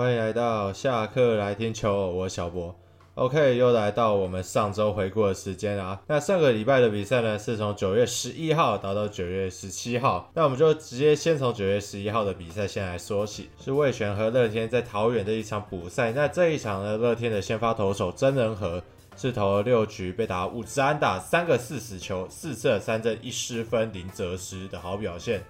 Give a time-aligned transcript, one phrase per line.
[0.00, 2.74] 欢迎来到下课来听球，我小博。
[3.16, 6.00] OK，又来到我们上周回顾的时间啊。
[6.06, 10.30] 那上个礼拜的比赛呢，是从九月十一号打到九月十七号。
[10.32, 16.12] 那我们就直接先从九月十一号的比赛先来说起，是味全和乐天在桃园的一场补赛。
[16.12, 18.82] 那这一场呢，乐天的先发投手曾仁和
[19.18, 25.44] 是投了六局，被打五支安打，三个四死球，四射三振，一失分，零责失的好表现。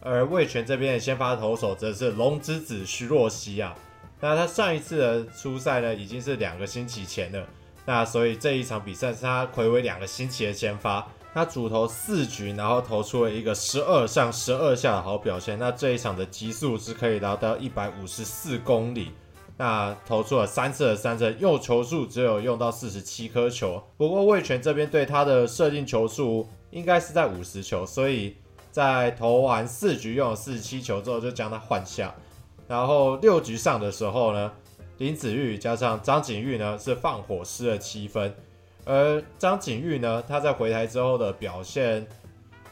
[0.00, 3.74] 而味全这边的先发投手则是龙之子徐若曦啊。
[4.20, 7.46] 那他上一次的出赛呢，已经是两个星期前了。
[7.84, 15.58] 那所以这一场比赛是他睽违两个星期的先发，他主投四局，然后投出了一个十二上十二下的好表现。
[15.58, 19.12] 那这一场的极速是可以达到一百五十四公里。
[19.56, 23.82] 那投出了三次的三振，用球数只有用到四十七颗球。
[23.96, 28.36] 不过味全这边对他的设定球数应该是在五十球，所以
[28.70, 32.14] 在投完四局用了四十七球之后，就将他换下。
[32.66, 34.52] 然后六局上的时候呢，
[34.98, 38.34] 林子玉加上张景玉呢是放火失了七分，
[38.84, 42.06] 而张景玉呢，他在回台之后的表现，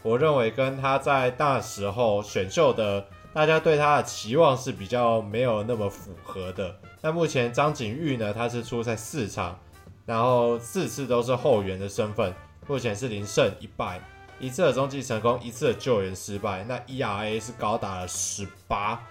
[0.03, 6.75] 我认为跟他在那时候选秀的大家对他的期望是比较没有那么符合的。
[7.01, 9.59] 那目前张景玉呢，他是出赛四场，
[10.05, 12.35] 然后四次都是后援的身份，
[12.67, 14.01] 目前是零胜一败，
[14.39, 19.03] 一次的中继成功，一次的救援失败，那 ERA 是高达了十八。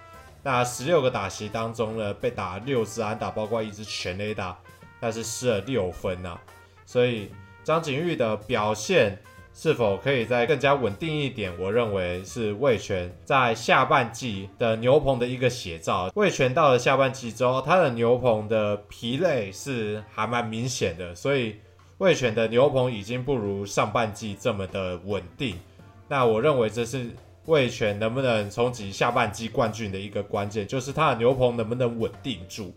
[0.44, 4.56] 那十六个打席当中呢，被打六支安打，包括一支全垒打，
[5.00, 6.42] 但是失了六分呐、啊。
[6.86, 7.32] 所以
[7.64, 9.20] 张景玉的表现
[9.56, 11.52] 是否可以再更加稳定一点？
[11.60, 16.12] 我认为是味全在下半季的牛棚的一个写照。
[16.14, 21.56] 味全到了下半季之后，他的牛棚的疲累是还蛮明显的，所以
[21.98, 25.60] 味全的牛棚已经不如上半季这么的稳定。
[26.08, 27.10] 那我认为这是。
[27.46, 32.76] 味全能不能冲击下半季冠军的一个关键，就是他的牛棚能不能稳定住。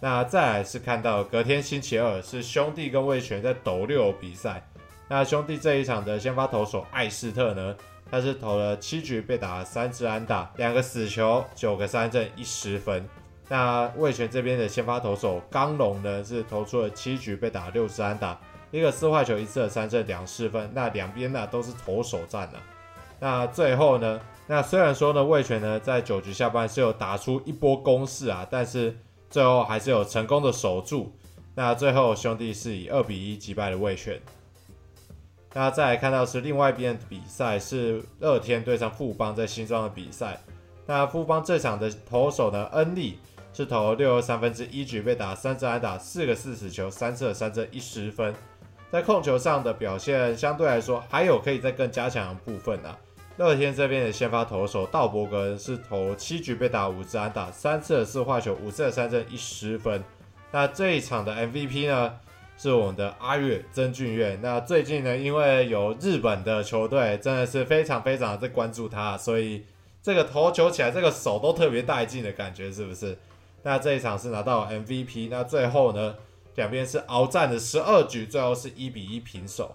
[0.00, 4.66] 那再来是看到隔天星期二是兄弟跟味全在斗六比赛。
[5.06, 7.76] 那兄弟这一场的先发投手艾斯特呢，
[8.10, 13.06] 他是投了七局被打了三支安打，两个死球，九个三振，一失分。
[13.50, 18.40] 那味全这边的先发投手刚龙呢，是投出了七局被打六十安打，
[18.70, 20.70] 一个四坏球，一次的三振，两失分。
[20.72, 22.58] 那两边呢都是投手战呢。
[23.18, 24.20] 那最后呢？
[24.46, 28.96] 那虽然说呢，味全呢在九局下半是有打出一波攻势啊，但是
[29.28, 31.12] 最后还是有成功的守住。
[31.56, 34.20] 那最后兄弟是以二比一击败了味全。
[35.52, 40.40] 那再来看到是另外一边的比赛，是乐天对上富邦在新庄的比赛。
[40.86, 43.18] 那富邦这场的投手呢，恩利
[43.52, 48.34] 是投六又三分之一局被打三次安打，四个四死球，三次的三振，一失分。
[48.90, 52.98] 在控球上的表现相对来说还有可以再更加强的部分啊。
[53.36, 60.02] 乐天这边的先发投手道伯格是投七局被打五次安打，三次的四坏球，五次的三振，一失分。
[60.52, 62.12] 那这一场的 MVP 呢，
[62.58, 64.38] 是我们的阿月曾俊岳。
[64.42, 69.64] 那最近呢，因为有日本的球队真的是非常非常的在关注他，所以
[70.02, 73.16] 这个投球起来这个手都特别带劲的感觉，是不是？
[73.62, 75.28] 那这一场是拿到 MVP。
[75.30, 76.14] 那最后呢，
[76.54, 79.74] 两边是鏖战的十二局，最后是一比一平手。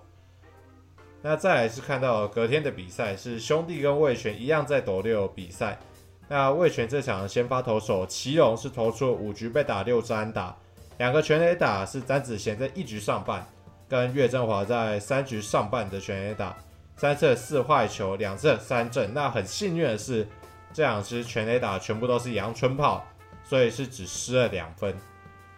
[1.22, 5.79] 那再来是看到隔天的比赛，是兄弟跟魏权一样在斗六比赛。
[6.28, 10.56] 那魏全这场先发投手祁隆是投出了五局被打六支安打，
[10.97, 13.46] 两个全垒打是詹子贤在一局上半，
[13.88, 16.56] 跟岳振华在三局上半的全垒打，
[16.97, 19.13] 三次四坏球，两次三振。
[19.13, 20.28] 那很幸运的是，
[20.73, 23.06] 这两支全垒打全部都是阳春炮，
[23.46, 24.94] 所以是只失了两分。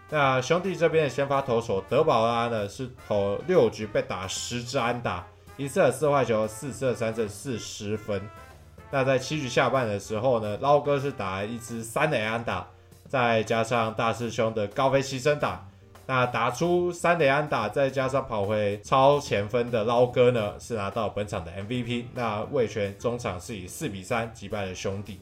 [0.09, 5.25] 那兄弟这边的先发投手德保拉呢，是投六局被打十支安打。
[5.57, 8.21] 一次四坏球，四次三振，四十分。
[8.91, 12.67] 那在七局下半的时候呢，捞哥是打了一支三垒安打，
[13.09, 15.67] 再加上大师兄的高飞牺牲打，
[16.05, 22.05] 那打出三垒安打，再加上跑回超前分的捞哥呢，是拿到本场的 MVP。
[22.13, 25.19] 那味全中场是以四比三击败了兄弟。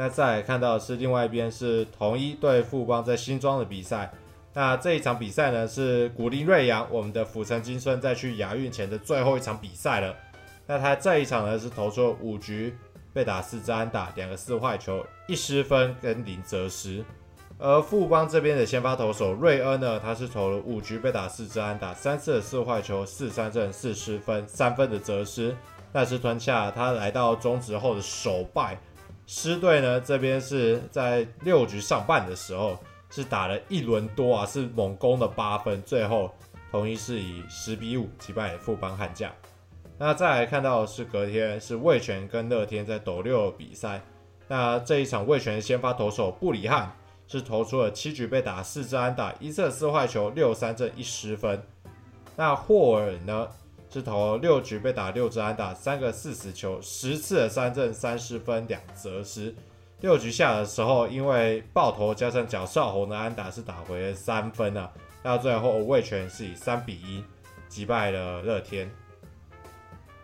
[0.00, 4.10] 那再来看到是另外一边是同一对富邦在新庄的比赛。
[4.54, 10.16] 那这一场比赛呢，是古林瑞阳，我们的府城金孙在去亚运前的最后一场比赛了。
[10.66, 12.74] 那他这一场呢，是投出了五局
[13.12, 17.04] 被打四支安打，两个四坏球，一失分跟零责失。
[17.58, 25.54] 而富邦这边的先发投手瑞恩呢，他是投了五局被打四支安打，三次的四坏球，四三振，四失分，三分的责失。
[25.92, 28.78] 但是吞下他来到中职后的首败，
[29.32, 32.76] 狮队呢这边是在六局上半的时候。
[33.12, 36.32] 是打了一轮多啊，是猛攻的八分，最后
[36.70, 39.28] 统一是以十比五击败富邦悍将。
[39.98, 44.00] 那再来看到的是隔天是味全跟乐天在斗六比赛。
[44.46, 46.92] 那这一场味全先发投手布里汉
[47.26, 51.60] 是投出了七局被打四支安打，一次四坏球，六三振一失分。
[52.36, 53.48] 那霍尔呢
[53.92, 59.52] 是投六局被打六支安打，三个四死球，十次的三振三十分两责失。
[60.00, 64.90] 六局下的时候，因为爆头加上脚少红的安打是打回了三分啊。
[65.22, 67.22] 到最后味全是以三比一
[67.68, 68.90] 击败了乐天。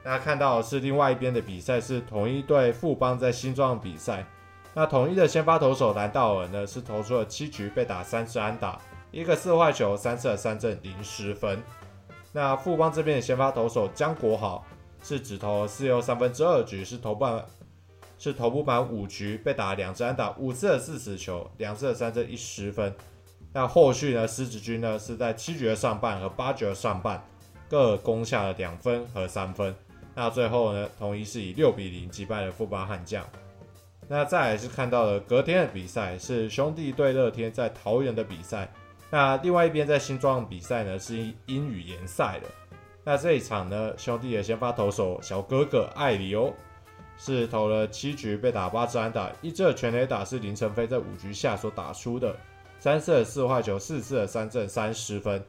[0.03, 4.25] 那看到的是另外一边的比赛是统一对富邦在新庄比赛。
[4.73, 8.81] 那统一的先发投手兰道尔呢是投出了七局被打三支安打，
[9.11, 11.61] 一个四坏球，三次的三振零失分。
[12.33, 14.65] 那富邦这边的先发投手江国豪
[15.03, 17.45] 是只投了四又三分之二局，是投半
[18.19, 22.95] 是投不满五局被打两支安打，五次的四死球，两次的三振一十分。
[23.53, 27.23] 那后续呢，狮子军呢是在七局的上半和八局的上半
[27.69, 29.75] 各攻下了两分和三分。
[30.15, 33.25] 那最后呢，统一是以六比零击败了富邦悍将。
[34.09, 38.71] 那再来是看到了隔天的比赛，是兄弟对乐天在桃园的比赛。
[39.11, 41.17] 那另外一边在新庄比赛呢，是
[41.47, 42.49] 因雨联赛的。
[43.05, 46.53] 那这一场呢，兄弟的先发投手小哥哥艾里欧
[47.17, 52.35] 是投了七局被打八支安打，一支的全垒打是林承飞在五局下所打出的，
[52.81, 55.41] 三次四坏球，四次的三振三十分。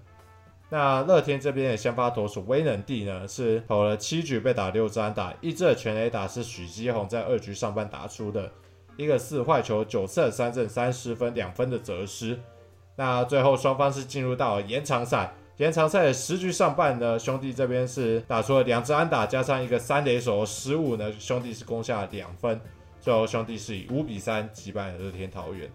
[0.69, 8.51] 那乐天这边的先发投手威能帝呢，是投了七局被打六支安打，一支的全垒打是许基宏在二局上半打出的，
[8.97, 12.37] 一个四坏球，九次三振三十分，两分的折失。
[12.97, 22.59] 那最后双方是进入到延长赛，延长赛的十局上半呢，兄弟这边是打出了两支安打，加上一个三垒手失误呢，兄弟是攻下了两分，
[22.99, 25.69] 最后兄弟是以五比三击败了乐天桃园。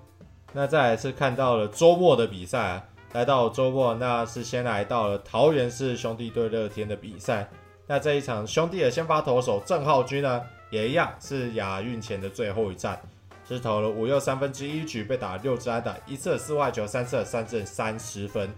[0.52, 2.84] 那再来是看到了周末的比赛啊。
[3.12, 7.46] 来到周末，那是先来到了桃园市兄弟对乐天的比赛。
[7.86, 10.40] 那这一场兄弟的先发投手郑浩均呢，
[10.70, 12.98] 也一样是亚运前的最后一战，
[13.52, 18.50] 是投了五又三分之一局，被打六支安打，一次四坏球，三次三振，三十分。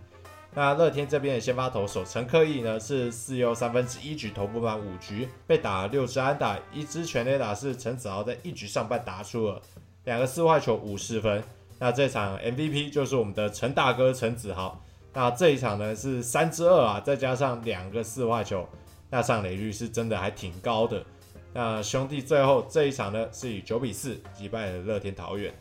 [0.56, 9.60] 那乐天这边的先发投手陈克义呢，是四又三分之一局，投不满五局，被打六支安打，一支全垒打是陈子豪在一局上半打出了
[10.04, 11.42] 两个四坏球，五十分。
[11.80, 14.80] 那这场 MVP 就是我们的陈大哥陈子豪。
[15.12, 18.64] 那这一场呢是三支二啊，再加上两个四坏球，
[19.10, 21.04] 那上垒率是真的还挺高的。
[21.54, 25.54] 那兄弟最后这一场呢是以九比四击败了乐天桃园。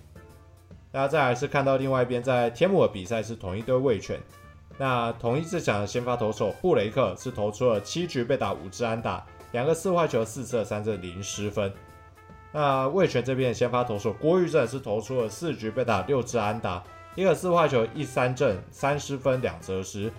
[0.92, 4.20] 那再来是看到另外一边在天母的比赛是同一对味全。
[4.78, 11.72] 那同一这场的先发投手布雷克是投出了七局被打五支安打，两个四坏球，四射三振零失分。
[12.52, 20.12] 那味全这边的先发投手郭玉正是投出了四局被打六支安打，一个四坏球，一三振，三失分两责失。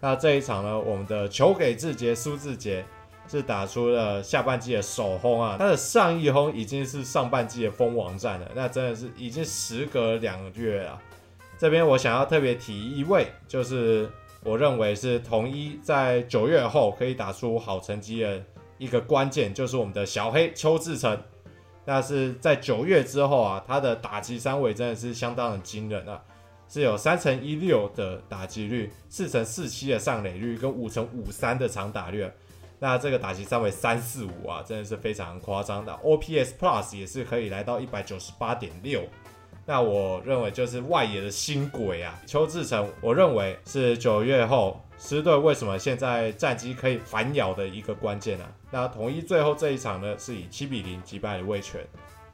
[0.00, 2.84] 那这一场呢，我们的球给志杰苏志杰
[3.30, 11.00] 是打出了下半季的首轰啊，他的上一轰已经是上半季的封王战了，那真的是已经时隔两个月了。
[11.56, 14.10] 这边我想要特别提一位，就是
[14.42, 18.42] 我认为是统一在九月后可以打出好成绩的
[18.78, 21.16] 一个关键，就是我们的小黑邱志成。
[21.84, 26.20] 那是在九月之后啊，他的打击三围真的是相当的惊人啊，
[26.68, 32.28] 是有三成一六的打击率，四成四七的上垒率，跟五成五三的长打率。
[32.80, 35.92] 那这个打击三围三四五啊，真的是非常夸张的。
[36.02, 39.02] OPS Plus 也是可以来到一百九十八点六。
[39.66, 48.50] 那我认为就是外野的新鬼啊，邱志成，我认为是九月后狮队为什么现在战绩可以反咬的一个关键啊。
[48.70, 51.80] 那统一最后这一场呢，是以七比零击败了味全。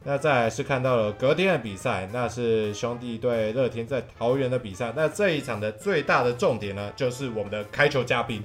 [0.04, 4.92] 那再来是看到了隔天的比赛，那是兄弟对乐天在桃园的比赛。
[4.94, 8.40] 那这一场的最大的重点呢，就是我们的开球嘉宾，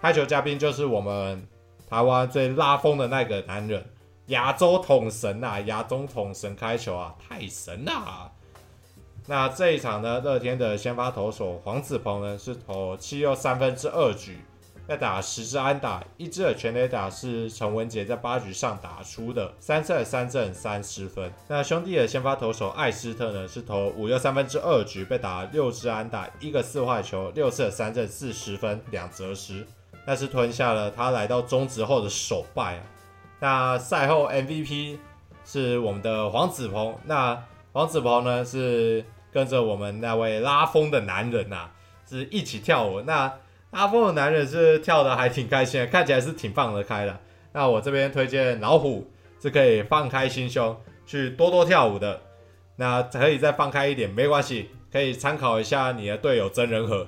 [0.00, 1.46] 开球嘉宾就是我们
[1.90, 3.84] 台湾最拉风的那个男人。
[4.28, 8.30] 亚洲统神啊，亚洲统神开球啊，太神啦！
[9.26, 14.36] 那这一场呢，乐天的先发投手黄子鹏呢是投七又三分之二局，
[14.86, 21.32] 要打十支安打，一支的全垒打是陈文杰在八局上打出的，三次的三振三十分。
[21.48, 29.66] 那兄弟的先发投手艾斯特呢是投五又三分之二局，被打六支安打，一个四坏球，六次的三振四十分两责失，
[30.08, 32.82] 但是吞下了他来到中职后的首败啊。
[33.40, 34.96] 那赛后 MVP
[35.44, 36.96] 是我们的黄子鹏。
[37.04, 37.38] 那
[37.74, 41.68] 黄子鹏呢是跟着我们那位拉风的男人呐、
[42.08, 43.02] 是一起跳舞。
[43.02, 43.30] 那
[43.72, 47.20] 拉风的男人是跳的还挺开心的，看起来是挺放得开的。
[47.52, 49.10] 那我这边推荐老虎
[49.42, 50.74] 是可以放开心胸
[51.04, 52.18] 去多多跳舞的。
[52.76, 57.06] 那可以再放开一点没关系，可以参考一下你的队友曾仁和。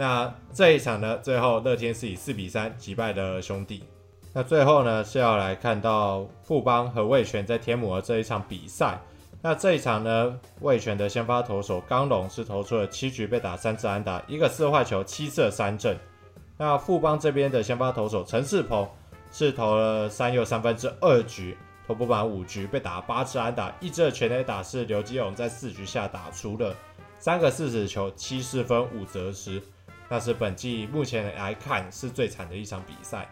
[0.00, 3.84] 那这一场呢，最后乐天是以四比三击败了兄弟。
[4.32, 8.98] 那最后呢是要来看到富邦和味全在天母的这一场比赛。
[9.42, 15.94] 那这一场呢，味全的先发投手刚龙是投出了七局被打三次安打，一个四坏球，七次三振。
[16.56, 18.88] 那富邦这边的先发投手陈世鹏
[19.30, 21.54] 是投了三又三分之二局，
[21.86, 26.74] 投不满五局被打八次安打，一支的全垒打是刘基鸿在四局下打出了
[27.18, 29.60] 三个四死球，七四分五责失。
[30.10, 33.26] 那是本季目前来看是最惨的一场比赛。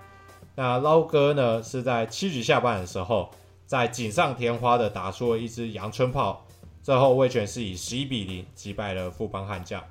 [0.55, 3.29] 那捞哥呢是在七局下半的时候。
[3.69, 6.43] 在锦上添花的打出了一支阳春炮，
[6.83, 9.85] 最后味全是以十一比零击败了富邦悍将。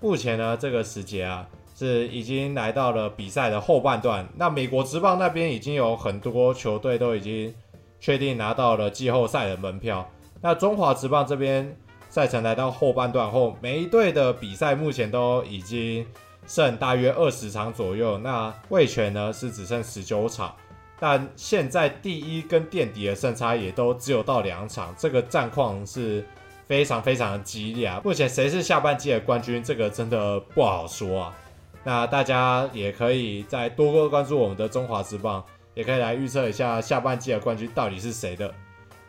[0.00, 4.24] 目前呢，这个时节啊是已经来到了比赛的后半段。
[4.36, 7.52] 那美国职棒那边已经有很多球队都已经
[7.98, 10.08] 确定拿到了季后赛的门票。
[10.40, 11.76] 那中华职棒这边
[12.08, 16.06] 赛程来到后半段后，每一队的比赛目前都已经
[16.46, 18.18] 剩大约二十场左右。
[18.18, 20.54] 那魏全呢是只剩十九场。
[21.00, 26.24] 但现在第一跟垫底的胜差也都只有到两场，这个战况是
[26.66, 28.00] 非常非常的激烈啊！
[28.04, 31.34] 目前谁是下半季的冠军，这个真的不好说啊。
[31.82, 38.54] 那大家也可以再多多关注我们的中华职棒，也可以来预测一下下半季的冠军到底是谁的。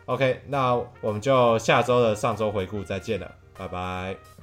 [0.06, 4.35] OK，那我们就下周的上周回顾再见了，拜拜。